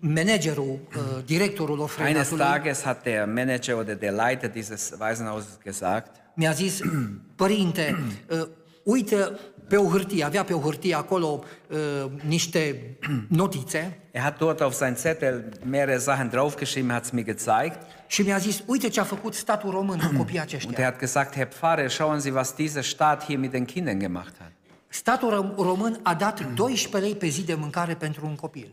[0.00, 6.16] managerul, uh, directorul Eines orfelinatului, Tages hat der Manager oder der Leiter dieses Waisenhauses gesagt,
[6.34, 6.80] mi-a zis,
[7.36, 7.98] părinte,
[8.30, 8.48] uh,
[8.92, 11.78] uite pe o hârtie, avea pe o hârtie acolo uh,
[12.26, 12.96] niște
[13.28, 17.78] notițe er hat dort auf sein Zettel mehrere Sachen draufgeschrieben, hat es mir gezeigt.
[18.06, 20.84] și mi-a zis, uite ce a făcut statul român cu copiii Und er aceștia.
[20.84, 24.52] hat gesagt, Herr Pfarrer, schauen Sie, was dieser Staat hier mit den Kindern gemacht hat.
[24.88, 28.72] Statul rom- român a dat 12 lei pe zi de mâncare pentru un copil.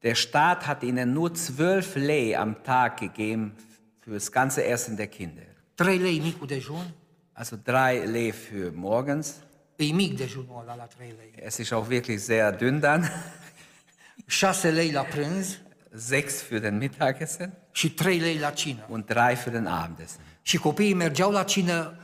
[0.00, 3.52] Der Staat hat ihnen nur 12 Lei am Tag gegeben
[4.00, 5.42] für das ganze Essen der Kinder.
[5.74, 6.86] 3 lei micul dejun,
[7.38, 9.34] Also drei Lei für morgens.
[9.76, 11.32] e mic dejunul ăla la 3 lei.
[11.46, 13.10] Es ist auch wirklich sehr dünn dann.
[14.26, 15.58] 6 lei la prânz
[15.92, 18.86] Sechs für den Mittagessen și 3 lei la cină.
[18.88, 20.20] und drei für den Abendessen.
[20.42, 21.94] Și copiii mergeau la cină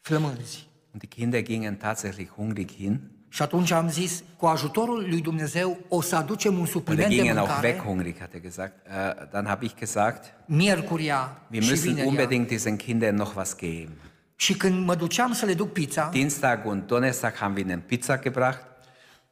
[0.00, 0.68] flămânzi.
[0.92, 3.00] Und die Kinder gingen tatsächlich hungrig hin.
[3.28, 7.08] Și atunci am zis, cu ajutorul lui Dumnezeu o să aducem un Und die supliment
[7.08, 8.86] de gingen auch weg mâncare hungrig, hat er gesagt.
[8.86, 13.92] Äh, dann habe ich gesagt, miercuria wir müssen unbedingt diesen Kindern noch was geben.
[14.40, 18.18] Și când mă duceam să le duc pizza, Dienstag und Donnerstag haben wir ihnen Pizza
[18.18, 18.64] gebracht.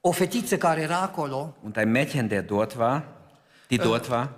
[0.01, 3.05] o fetiță care era acolo Und ein Mädchen, der dort war,
[3.67, 4.29] die dort war,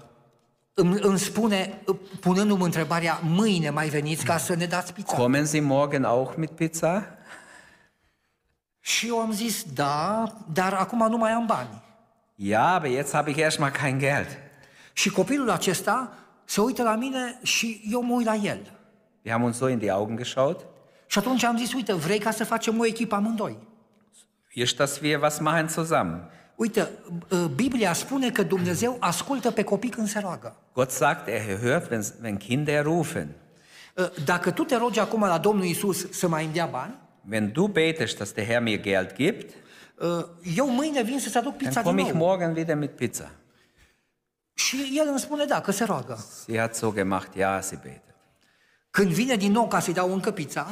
[0.75, 1.83] îmi, îmi spune,
[2.21, 5.17] punându-mi întrebarea, mâine mai veniți ca să ne dați pizza?
[5.17, 7.19] kommen Sie morgen auch mit Pizza?
[8.81, 11.83] Și eu am zis, da, dar acum nu mai am bani.
[12.35, 14.39] Ja, aber jetzt habe ich erstmal kein Geld.
[14.93, 16.13] Și copilul acesta
[16.45, 18.80] se uită la mine și eu mă uit la el.
[19.23, 20.67] Wir haben uns so in die Augen geschaut.
[21.07, 23.59] Și atunci am zis, uite, vrei ca să facem o echipă amândoi?
[24.53, 26.31] Ist, dass wir was machen zusammen.
[26.55, 26.89] Uite,
[27.55, 30.57] Biblia spune că Dumnezeu ascultă pe copii când se roagă.
[30.73, 33.29] Gott sagt, er hört, wenn, wenn Kinder rufen.
[34.25, 36.99] Dacă tu te rogi acum la Domnul Isus să mai îmi dea bani,
[37.31, 39.55] Wenn du betest, dass der Herr mir Geld gibt,
[40.57, 42.27] eu mâine vin să-ți aduc pizza din komme ich nou.
[42.27, 43.31] morgen wieder mit Pizza.
[44.55, 46.19] Și el îmi spune da, că se roagă.
[46.45, 48.10] Sie hat so gemacht, ja, sie betet.
[48.91, 50.67] Când vine din nou ca să-i dau încă pizza,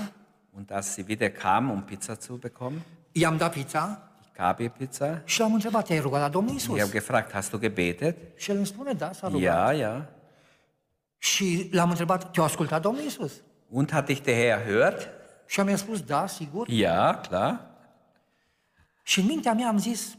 [0.56, 2.80] Und als sie wieder kam, um Pizza zu bekommen,
[3.12, 5.20] i-am dat pizza ich gab ihr Pizza.
[5.24, 6.78] și l-am întrebat, te-ai rugat la Domnul Ich Isus?
[6.78, 8.16] habe gefragt, hast du gebetet?
[8.40, 9.42] Și el îmi spune, da, s-a rugat.
[9.42, 10.08] Ja, ja.
[11.18, 13.32] Și l-am întrebat, te-a ascultat Domnul Isus?
[13.70, 15.08] Und hat dich der Herr hört?
[15.46, 16.68] Și mi-a spus, da, sigur.
[16.70, 17.60] Ja, klar.
[19.02, 20.16] Și în mintea mea am zis,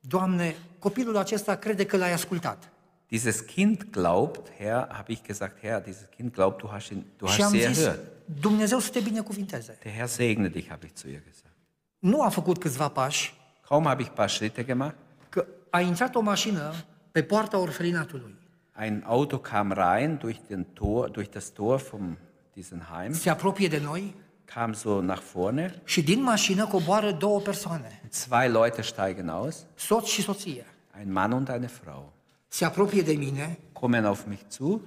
[0.00, 2.70] Doamne, copilul acesta crede că l-ai ascultat.
[3.10, 7.26] Dieses Kind glaubt, Herr, habe ich gesagt, Herr, dieses Kind glaubt, du hast, ihn, du
[7.28, 7.98] hast am sie zis, erhört.
[8.40, 9.78] Dumnezeu să te binecuvinteze.
[9.82, 11.54] Der Herr segne dich, habe ich zu ihr gesagt.
[11.98, 13.34] Nu a făcut câțiva pași,
[13.68, 14.94] Kaum habe ich ein paar Schritte gemacht.
[15.28, 16.72] că a intrat o mașină
[17.12, 18.34] pe poarta orfelinatului.
[18.80, 22.16] Ein Auto kam rein durch, den Tor, durch das Tor vom
[22.52, 24.14] diesen Heim, Se apropie de noi
[24.44, 25.80] kam so nach vorne.
[25.84, 30.66] și din mașină coboară două persoane, Zwei Leute steigen aus, soț și soție.
[30.98, 32.12] ein Mann und eine Frau.
[32.48, 34.80] Se apropie de mine Kommen auf mich zu.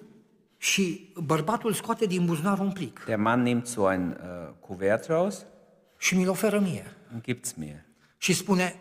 [0.58, 5.46] și bărbatul scoate din buzunar un plic Der Mann nimmt so ein äh, Kuvert raus
[5.98, 6.86] și mi-l oferă mie.
[7.14, 7.76] und gibt's mir.
[8.18, 8.76] Și spune,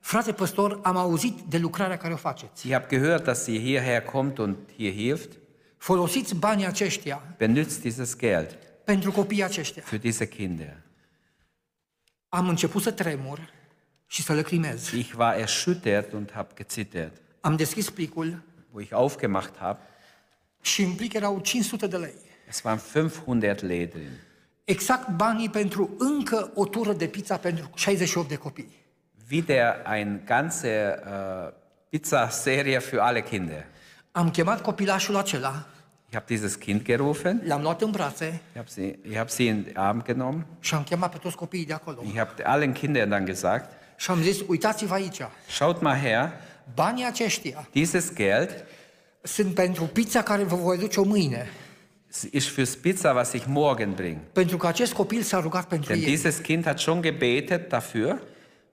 [0.00, 2.66] frate păstor, am auzit de lucrarea care o faceți.
[2.66, 5.30] Ich habe gehört, dass sie hierher kommt und hier hilft.
[5.76, 9.82] Folosiți banii aceștia Benützt dieses Geld pentru copiii aceștia.
[9.82, 10.76] für diese Kinder.
[12.28, 13.52] Am început să tremur
[14.06, 14.92] și să lăcrimez.
[14.92, 17.21] Ich war erschüttert und habe gezittert.
[17.44, 19.78] Am deschis plicul Wo ich aufgemacht habe,
[20.60, 22.14] și în plic erau 500 de lei.
[22.48, 24.10] es waren 500 Lei drin.
[24.64, 28.80] Exact banii pentru încă o tură de pizza pentru 68 de copii.
[29.30, 31.52] Wieder eine ganze äh,
[31.88, 33.66] Pizzaserie für alle Kinder.
[34.12, 35.66] Am chemat copilașul acela,
[36.06, 39.48] Ich habe dieses Kind gerufen, l-am luat în brațe ich habe sie, ich hab sie
[39.48, 42.02] in den Arm genommen, și am chemat pe toți copiii de acolo.
[42.06, 46.32] ich habe allen Kindern dann gesagt, Și am zis, uitați-vă aici, schaut mal her,
[46.74, 48.64] banii aceștia dieses Geld
[49.22, 51.48] sunt pentru pizza care vă voi duce-o mâine.
[52.30, 54.16] ist fürs Pizza, was ich morgen bring.
[54.32, 56.08] Pentru că acest copil s-a rugat pentru Denn ei.
[56.08, 58.14] dieses Kind hat schon gebetet dafür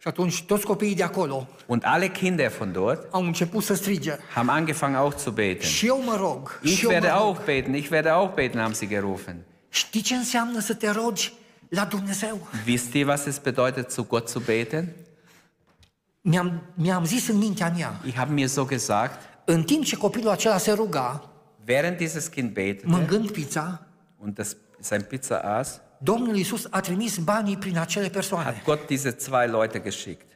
[0.01, 4.15] Și atunci toți copiii de acolo und alle Kinder von dort au început să strige.
[4.33, 5.67] haben angefangen auch zu beten.
[5.69, 6.59] Și eu mă rog.
[6.63, 7.23] Ich și eu werde mă rog.
[7.23, 9.35] auch beten, ich werde auch beten, haben sie gerufen.
[9.69, 11.33] Știi ce înseamnă să te rogi
[11.69, 12.47] la Dumnezeu?
[12.67, 14.95] Wisst ihr, was es bedeutet, zu Gott zu beten?
[16.21, 20.29] Mi-am, mi-am zis în mintea mea, Ich habe mir so gesagt, în timp ce copilul
[20.29, 21.29] acela se ruga,
[21.67, 27.17] während dieses Kind betete mângând pizza, und das, sein Pizza aß, Domnul Iisus a trimis
[27.17, 28.45] banii prin acele persoane.
[28.45, 30.27] hat Gott diese zwei Leute geschickt.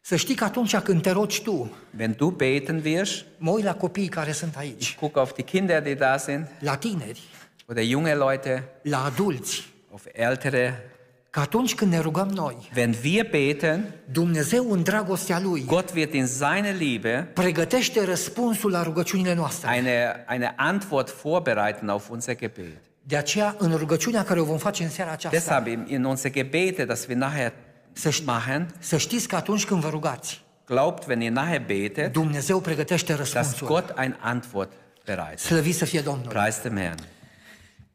[0.00, 3.74] Să știi că atunci când te rogi tu, Wenn du beten wirst, mă uit la
[3.74, 7.20] copiii care sunt aici, ich gucke auf die Kinder, die da sind, la tineri,
[7.66, 10.91] oder junge Leute, la adulți, auf Ältere,
[11.32, 16.12] că atunci când ne rugăm noi, wenn wir beten, Dumnezeu în dragostea Lui Gott wird
[16.12, 19.74] in seiner Liebe pregătește răspunsul la rugăciunile noastre.
[19.76, 22.66] eine, eine Antwort vorbereiten auf unser Gebet.
[23.02, 26.32] De aceea, în rugăciunea care o vom face în seara aceasta, Deshalb in, in unsere
[26.34, 27.52] Gebete, das wir nachher
[27.92, 32.60] Să- machen, să știți că atunci când vă rugați, glaubt, wenn ihr nachher betet, Dumnezeu
[32.60, 33.66] pregătește dass răspunsul.
[33.66, 34.72] Gott ein Antwort
[35.04, 35.38] bereitet.
[35.38, 36.26] Slăvit să fie Domnul.
[36.28, 36.98] Preis dem Herrn.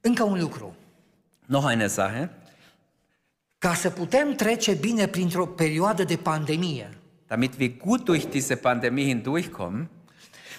[0.01, 0.75] Încă un lucru.
[1.45, 2.29] Noch eine Sache,
[3.59, 6.89] Ca să putem trece bine printr-o perioadă de pandemie,
[7.27, 9.89] damit wir gut durch diese Pandemie hindurchkommen,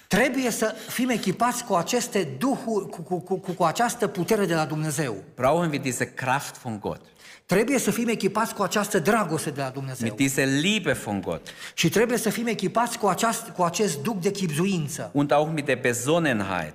[0.09, 4.55] trebuie să fim echipați cu aceste duhuri, cu, cu, cu, cu, cu această putere de
[4.55, 5.17] la Dumnezeu.
[5.35, 7.01] brauchen wir diese Kraft von Gott,
[7.47, 10.09] Trebuie să fim echipați cu această dragoste de la Dumnezeu.
[10.09, 14.21] mit dieser Liebe von Gott Și trebuie să fim echipați cu, aceast, cu acest duc
[14.21, 15.11] de chipzuință.
[15.13, 16.75] und auch mit der Besonnenheit.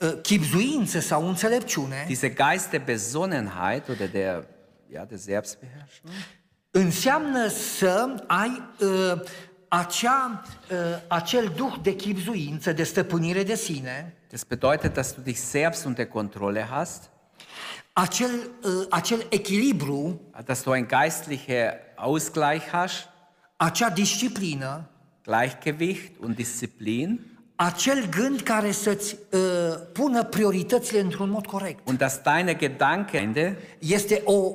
[0.00, 4.44] Uh, Chipzuință sau înțelepciune Diese Geist der Besonnenheit oder der,
[4.92, 6.12] ja, der Selbstbeherrschung
[6.70, 9.20] înseamnă să ai uh,
[9.68, 10.76] acea, uh,
[11.08, 16.06] acel duh de chipzuință, de stăpânire de sine, Das bedeutet, dass du dich selbst unter
[16.06, 17.10] Kontrolle hast,
[17.92, 18.30] acel,
[18.64, 23.08] uh, acel echilibru, dass du ein geistlicher Ausgleich hast,
[23.56, 24.88] acea disciplină,
[25.22, 27.20] Gleichgewicht und Disziplin?
[27.56, 29.40] acel gând care să-ți uh,
[29.92, 31.88] pună prioritățile într-un mod corect.
[31.88, 34.52] und dass deine Gedanken Este o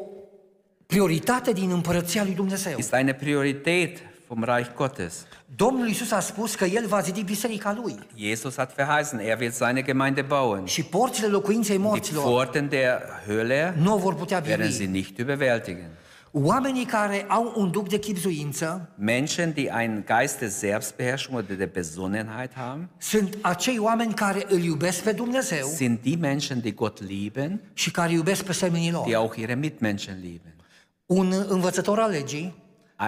[0.93, 2.77] prioritate din împărăția lui Dumnezeu.
[2.77, 3.97] ist eine Priorität
[4.27, 5.25] vom Reich Gottes.
[5.55, 9.53] Domnul Iisus a spus că El va zidi biserica Lui Jesus hat verheißen, er wird
[9.53, 10.65] seine Gemeinde bauen.
[10.65, 14.99] și porțile locuinței Die morților Pforten der Hölle nu o vor putea werden sie birui.
[14.99, 15.89] nicht überwältigen.
[16.31, 21.67] Oamenii care au un duc de chipzuință Menschen, die einen Geist der Selbstbeherrschung oder der
[21.73, 27.03] Besonnenheit haben, sunt acei oameni care îl iubesc pe Dumnezeu sind die Menschen, die Gott
[27.07, 29.15] lieben, și care iubesc pe semenii die lor.
[29.25, 30.53] auch ihre Mitmenschen lieben.
[31.09, 32.55] Un învățător al legii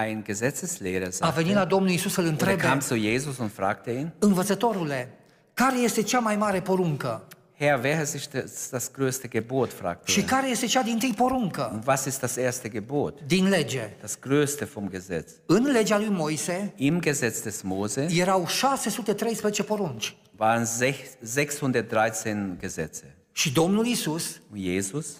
[0.06, 3.50] Ein Gesetzeslehrer a venit la sagte, Domnul Iisus să-l oder întrebe, kam zu Jesus und
[3.52, 5.18] fragte ihn, învățătorule,
[5.54, 7.26] care este cea mai mare poruncă?
[7.58, 9.72] Herr, wer ist das, das größte Gebot?
[9.72, 10.24] fragte Și er.
[10.24, 13.20] care este cea din tâi poruncă Und was ist das erste Gebot?
[13.26, 13.96] din lege?
[14.00, 15.32] Das größte vom Gesetz.
[15.46, 20.16] În legea lui Moise Im Gesetz des Mose erau 613 porunci.
[20.36, 23.16] waren sech- 613 Gesetze.
[23.32, 25.14] Și Domnul Iisus, Und Jesus, uh,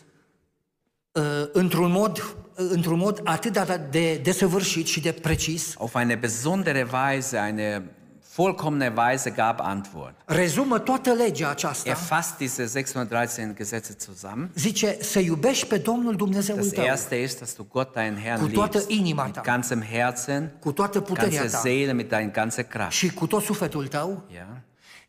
[1.52, 6.86] într-un mod, uh, într-un mod atât de, de desăvârșit și de precis, auf eine besondere
[6.92, 7.82] Weise, eine
[8.34, 10.14] vollkommene Weise gab Antwort.
[10.24, 11.94] rezumă toată legea Er aceasta.
[11.94, 14.50] fasst diese 613 Gesetze zusammen.
[14.54, 18.40] Zice să iubești pe Domnul Dumnezeul Das tău erste ist, dass du Gott, deinen Herrn,
[18.40, 18.90] Cu toată liebst.
[18.96, 19.40] inima Mit ta.
[19.40, 22.92] ganzem Herzen, cu toată puterea ganzer ta Seele, mit deiner ganzen Kraft.
[22.92, 24.22] și cu tot sufletul tău.
[24.34, 24.46] Ja?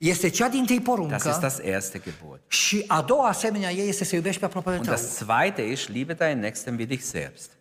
[0.04, 2.40] Este cea din tâi Das ist poruncă das erste Gebot.
[2.48, 4.94] și a doua asemenea ei este să iubești pe aproapele Und tău.
[4.94, 7.52] das zweite ist, liebe deinen Nächsten wie dich selbst.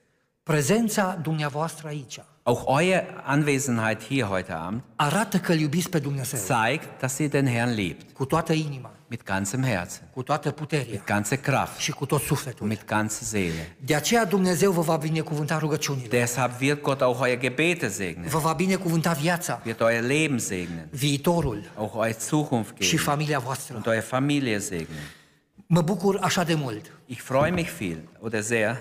[0.42, 6.40] Prezența dumneavoastră aici Auch eure Anwesenheit hier heute Abend arată că îl iubiți pe Dumnezeu
[6.40, 8.12] zeigt, dass ihr den Herrn liebt.
[8.12, 12.18] cu toată inima, Mit ganzem Herzen, cu toată puterea mit ganzer Kraft și cu tot
[12.18, 12.66] und sufletul.
[12.66, 13.77] mit ganzer Seele.
[13.85, 18.38] De aceea Dumnezeu vă va binecuvânta rugăciunile, Deshalb wird Gott auch euer Gebete segnen, vă
[18.38, 23.75] va binecuvânta viața, wird euer Leben segnen, viitorul auch eure Zukunft și geben familia voastră.
[23.77, 25.03] und eure Familie segnen.
[25.66, 28.77] Mă bucur așa de mult Ich freue mich viel oder sehr,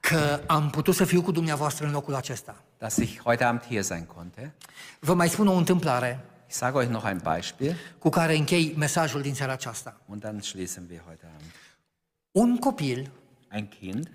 [0.00, 2.54] că am putut să fiu cu dumneavoastră în locul acesta.
[2.78, 4.54] dass ich heute Abend hier sein konnte.
[5.00, 9.20] Vă mai spun o întâmplare Ich sage euch noch ein Beispiel cu care închei mesajul
[9.22, 10.00] din seara aceasta.
[10.06, 11.50] und dann schließen wir heute Abend.
[12.30, 13.10] Un copil,
[13.48, 14.10] Ein Kind,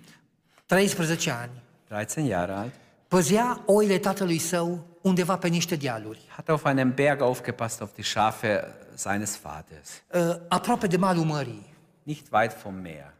[0.65, 1.51] 13 ani,
[1.87, 2.73] 13 Jahre alt,
[3.07, 8.03] păzea oile tatălui său undeva pe niște dealuri, hat auf einem Berg aufgepasst auf die
[8.03, 11.73] Schafe seines Vaters, uh, aproape de malul mării.
[12.03, 13.13] nicht weit vom Meer.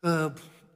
[0.00, 0.32] Uh,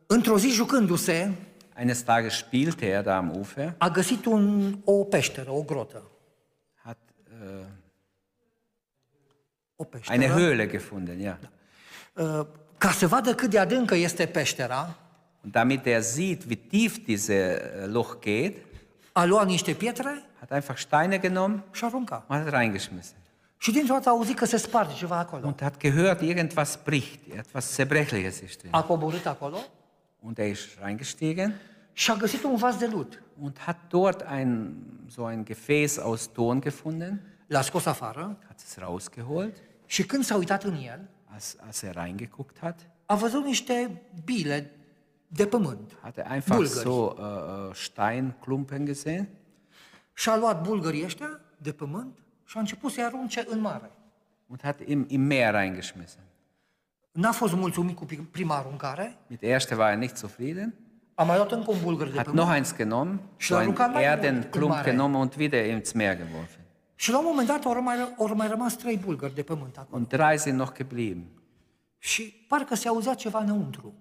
[0.06, 1.30] Într-o zi, jucându-se,
[1.74, 6.02] Eines Tages spielte er da am Ufer, a găsit un, o peșteră, o grotă.
[9.76, 10.22] Äh, peșteră.
[10.22, 11.38] eine Höhle gefunden, ja.
[12.12, 12.46] Uh,
[12.78, 14.96] Ca să vadă cât de adâncă este peștera,
[15.42, 18.56] Und damit er sieht, wie tief diese äh, Loch geht,
[19.12, 23.16] a luat niște pietre hat einfach Steine genommen și und hat reingeschmissen.
[23.58, 25.46] Și dintr-o dată a auzit că se sparge ceva acolo.
[25.46, 28.70] Und hat gehört, irgendwas bricht, etwas Zerbrechliches ist drin.
[28.72, 29.58] A coborât acolo
[30.20, 31.60] Und er ist reingestiegen
[31.98, 33.22] și a găsit un vas de lut.
[33.40, 34.74] und hat dort ein,
[35.10, 39.56] so ein Gefäß aus Ton gefunden, L-a scos afară hat es rausgeholt.
[39.86, 44.70] și când s-a uitat în el, Als, als er reingeguckt hat, a văzut niște bile
[45.28, 45.96] de pământ.
[46.02, 46.78] hat er einfach Bulgari.
[46.88, 49.28] so äh, Steinklumpen gesehen
[50.12, 53.90] Și a luat bulgării ăștia de pământ și a început să-i arunce în mare.
[54.46, 56.22] und hat im, im Meer reingeschmissen.
[57.12, 60.74] N-a fost mulțumit cu pri- prima aruncare, Mit der ersten war er nicht zufrieden,
[61.18, 63.60] Am mai luat încă un bulgăr de hat pământ noch eins genommen, Și so l-a
[63.60, 64.90] einen aruncat mai mult în Erdenklump mare.
[64.90, 66.60] genommen und wieder ins Meer geworfen.
[66.94, 69.96] și la un moment dat au mai, au mai rămas trei bulgări de pământ acolo.
[69.96, 71.24] Und drei sind noch geblieben.
[71.98, 73.94] Și parcă se auzea ceva înăuntru.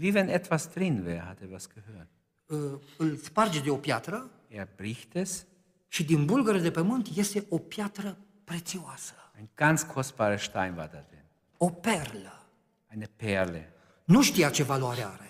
[0.00, 2.08] Wie wenn etwas drin wäre, hat er was gehört.
[2.46, 5.46] Uh, Îl sparge de o piatră Er bricht es,
[5.88, 11.04] și din bulgăre de pământ iese o piatră prețioasă, ein ganz kostbarer Stein war da
[11.08, 11.24] drin,
[11.56, 12.46] o perlă.
[12.92, 13.72] eine Perle.
[14.04, 15.25] Nu știa ce valoare are.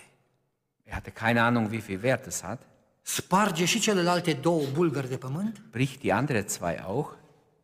[0.89, 2.63] Er hatte keine Ahnung, wie viel Wert es hat,
[3.03, 7.15] Sparge și celelalte două bulgări de pământ bricht die andere zwei auch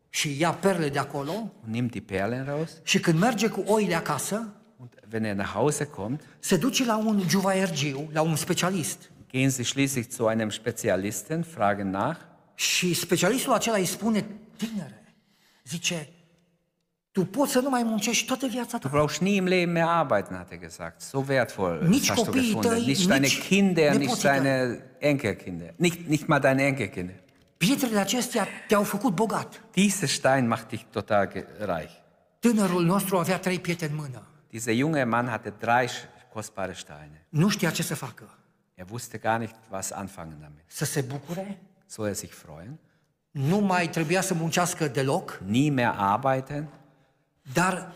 [0.09, 2.71] și ia perle de acolo und nimmt die Perlen raus.
[2.83, 6.97] și când merge cu oile acasă, Und wenn er nach Hause kommt, se duce la
[6.97, 9.11] un juvaiergiu, la un specialist.
[9.31, 12.17] gehen sie schließlich zu einem Spezialisten, fragen nach.
[12.55, 14.25] Și specialistul acela îi spune,
[14.57, 15.03] tinere,
[15.65, 16.09] zice,
[17.13, 18.89] tu poți să nu mai muncești toată viața Du ta.
[18.91, 21.01] brauchst nie im Leben mehr arbeiten, hat er gesagt.
[21.01, 22.71] So wertvoll Nicht hast du gefunden.
[22.71, 25.73] tăi, Nicht deine Kinder, nicht deine Enkelkinder.
[25.75, 27.15] Nicht, nicht mal deine Enkelkinder.
[27.57, 29.63] Pietrele acestea te-au făcut bogat.
[29.71, 31.91] Dieser Stein macht dich total reich.
[32.39, 34.27] Tânărul nostru avea trei pietre în mână.
[34.49, 35.87] Dieser junge Mann hatte drei
[36.33, 37.25] kostbare Steine.
[37.29, 38.37] Nu știa ce să facă.
[38.75, 40.63] Er wusste gar nicht, was anfangen damit.
[40.67, 42.79] Să se bucure, Soll er sich freuen?
[43.31, 46.67] nu mai trebuia să muncească deloc, Nie mehr arbeiten?
[47.53, 47.91] Dar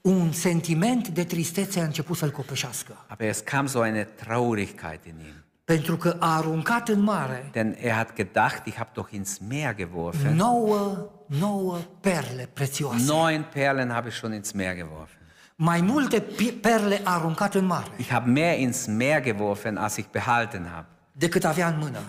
[0.00, 3.04] un sentiment de tristețe a început să-l copleșească.
[3.06, 5.44] Aber es kam so eine Traurigkeit in ihm.
[5.64, 9.74] Pentru că a aruncat în mare Denn er hat gedacht, ich habe doch ins Meer
[9.74, 10.34] geworfen.
[10.36, 13.04] nouă, nouă perle prețioase.
[13.12, 15.18] Neun Perlen habe ich schon ins Meer geworfen.
[15.56, 19.96] Mai multe pi- perle a aruncat în mare Ich habe mehr ins Meer geworfen, als
[19.96, 20.86] ich behalten habe.
[21.12, 22.00] decât avea în mână.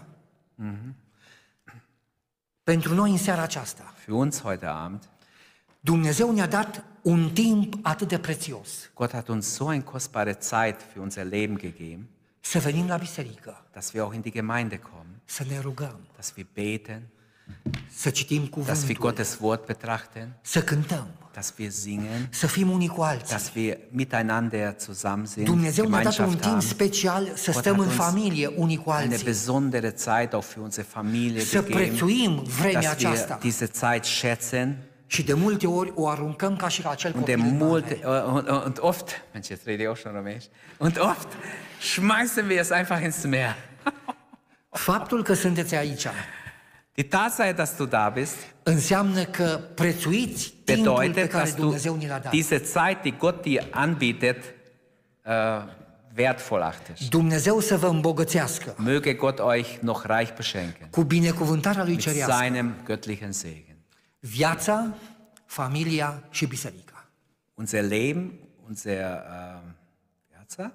[2.63, 5.03] Pentru noi în seara aceasta, Für uns heute Abend,
[5.85, 8.69] Dumnezeu ne-a dat un timp atât de prețios.
[8.93, 12.07] Gott hat uns so eine kostbare Zeit für unser Leben gegeben,
[12.39, 16.33] să venim la biserică, dass wir auch in die Gemeinde kommen, să ne rugăm, dass
[16.35, 17.01] wir beten,
[17.95, 22.69] să citim dass wir cuvântul, Gottes Wort betrachten, să cântăm, dass wir singen, să fim
[22.69, 23.35] unii cu alții.
[23.35, 26.89] dass wir miteinander zusammen sind, Dumnezeu ne-a dat un Gemeinschaft timp haben.
[26.91, 30.45] special să Gott stăm hat în uns familie unii cu eine alții, besondere Zeit auch
[30.53, 33.37] für unsere Familie să gegeben, prețuim vremea dass wir aceasta.
[33.41, 34.75] diese Zeit schätzen
[35.15, 37.99] Și de multe ori o aruncăm ca și la acel und, der copil în multe,
[38.03, 38.21] mare.
[38.21, 40.47] äh, und, und oft, Mensch, jetzt rede ich auch schon Rumänisch,
[40.77, 41.27] und oft
[41.79, 43.55] schmeißen wir es einfach ins Meer.
[44.69, 46.07] Faptul că sunteți aici
[46.93, 51.61] Die Tatsache, dass du da bist, înseamnă că prețuiți timpul pe bedeutet, care dass du
[51.61, 52.31] Dumnezeu ni l-a dat.
[52.31, 55.61] diese Zeit, die Gott dir anbietet, äh,
[56.17, 57.09] wertvoll achtest.
[57.09, 62.35] Dumnezeu să vă îmbogățească Möge Gott euch noch reich beschenken cu binecuvântarea lui mit cerească.
[62.37, 63.74] seinem göttlichen Segen.
[64.33, 64.95] Viața,
[65.45, 67.09] familia și biserica.
[67.53, 68.31] Unser Leben,
[68.67, 69.61] unser äh,
[70.31, 70.71] Herzer,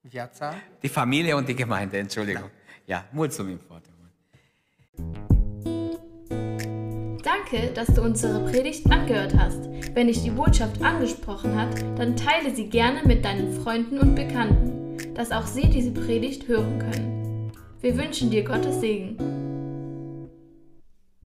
[0.00, 2.50] Viața, die Familie und die Gemeinde, Entschuldigung.
[2.84, 4.12] Ja, mulțumim foarte mult.
[7.22, 9.62] Danke, dass du unsere Predigt angehört hast.
[9.94, 15.14] Wenn dich die Botschaft angesprochen hat, dann teile sie gerne mit deinen Freunden und Bekannten,
[15.14, 17.50] dass auch sie diese Predigt hören können.
[17.80, 19.43] Wir wünschen dir Gottes Segen.